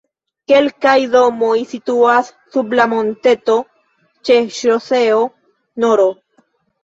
[0.51, 3.57] Kelkaj domoj situas sub la monteto
[4.29, 5.19] ĉe ŝoseo
[5.85, 6.05] nr.